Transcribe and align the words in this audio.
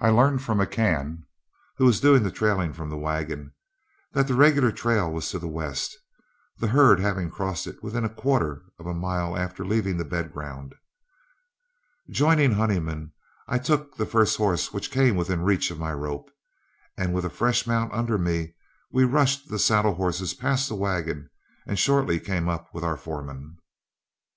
I 0.00 0.10
learned 0.10 0.42
from 0.42 0.58
McCann, 0.58 1.22
who 1.76 1.84
was 1.84 2.00
doing 2.00 2.24
the 2.24 2.32
trailing 2.32 2.72
from 2.72 2.90
the 2.90 2.96
wagon, 2.96 3.52
that 4.10 4.26
the 4.26 4.34
regular 4.34 4.72
trail 4.72 5.08
was 5.08 5.30
to 5.30 5.38
the 5.38 5.46
west, 5.46 5.96
the 6.58 6.66
herd 6.66 6.98
having 6.98 7.30
crossed 7.30 7.68
it 7.68 7.80
within 7.80 8.04
a 8.04 8.12
quarter 8.12 8.62
of 8.76 8.86
a 8.86 8.92
mile 8.92 9.38
after 9.38 9.64
leaving 9.64 9.98
the 9.98 10.04
bed 10.04 10.32
ground. 10.32 10.74
Joining 12.10 12.50
Honeyman, 12.50 13.12
I 13.46 13.58
took 13.58 13.96
the 13.96 14.04
first 14.04 14.36
horse 14.36 14.72
which 14.72 14.90
came 14.90 15.14
within 15.14 15.42
reach 15.42 15.70
of 15.70 15.78
my 15.78 15.92
rope, 15.92 16.28
and 16.96 17.14
with 17.14 17.24
a 17.24 17.30
fresh 17.30 17.68
mount 17.68 17.92
under 17.92 18.18
me, 18.18 18.54
we 18.90 19.04
rushed 19.04 19.48
the 19.48 19.60
saddle 19.60 19.94
horses 19.94 20.34
past 20.34 20.68
the 20.68 20.74
wagon 20.74 21.30
and 21.68 21.78
shortly 21.78 22.18
came 22.18 22.48
up 22.48 22.74
with 22.74 22.82
our 22.82 22.96
foreman. 22.96 23.58